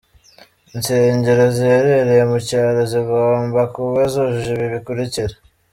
[0.75, 5.35] Insengero ziherereye mu cyaro zigomba kuba zujuje ibi bikurikira:.